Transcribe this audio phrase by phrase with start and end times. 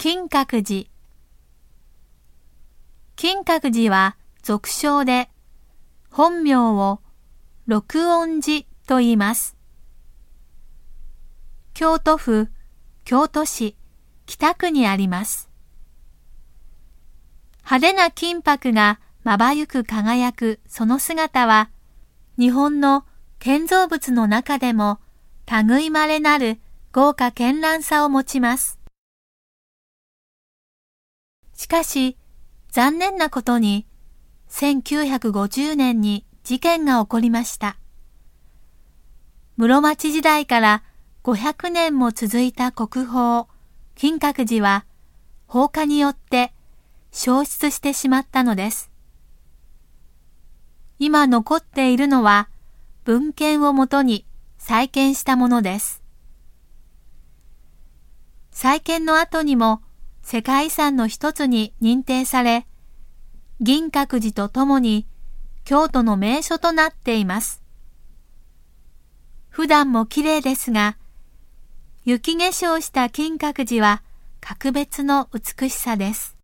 [0.00, 0.88] 金閣寺
[3.16, 5.28] 金閣寺は俗称で
[6.08, 7.00] 本名を
[7.66, 9.56] 六音寺と言います。
[11.74, 12.48] 京都府
[13.04, 13.74] 京都市
[14.26, 15.50] 北区にあります。
[17.64, 21.70] 派手な金箔がまばゆく輝くその姿は
[22.38, 23.04] 日本の
[23.40, 25.00] 建造物の中でも
[25.66, 26.60] 類稀なる
[26.92, 28.77] 豪華絢爛さを持ちます。
[31.58, 32.16] しかし、
[32.70, 33.84] 残念なことに、
[34.48, 37.76] 1950年に事件が起こりました。
[39.56, 40.84] 室町時代から
[41.24, 43.48] 500年も続いた国宝、
[43.96, 44.86] 金閣寺は
[45.48, 46.52] 放火によって
[47.10, 48.92] 消失してしまったのです。
[51.00, 52.48] 今残っているのは
[53.02, 54.24] 文献をもとに
[54.58, 56.04] 再建したものです。
[58.52, 59.82] 再建の後にも
[60.30, 62.66] 世界遺産の一つに認定され、
[63.62, 65.06] 銀閣寺とともに
[65.64, 67.62] 京都の名所となっています。
[69.48, 70.98] 普段も綺麗ですが、
[72.04, 74.02] 雪化粧した金閣寺は
[74.42, 76.37] 格別の美しさです。